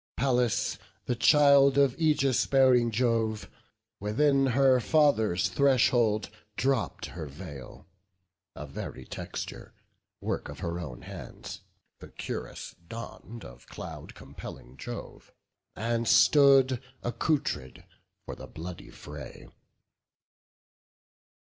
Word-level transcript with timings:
Pallas, 0.17 0.79
the 1.05 1.13
child 1.15 1.77
of 1.77 1.93
aegis 2.01 2.47
bearing 2.47 2.89
Jove, 2.89 3.47
Within 3.99 4.47
her 4.47 4.79
father's 4.79 5.47
threshold 5.47 6.31
dropp'd 6.57 7.05
her 7.13 7.27
veil, 7.27 7.85
Of 8.55 8.75
airy 8.75 9.05
texture, 9.05 9.75
work 10.19 10.49
of 10.49 10.57
her 10.57 10.79
own 10.79 11.03
hands; 11.03 11.61
The 11.99 12.07
cuirass 12.07 12.73
donn'd 12.89 13.45
of 13.45 13.67
cloud 13.67 14.15
compelling 14.15 14.75
Jove, 14.75 15.31
And 15.75 16.07
stood 16.07 16.81
accoutred 17.03 17.83
for 18.25 18.35
the 18.35 18.47
bloody 18.47 18.89
fray. 18.89 19.49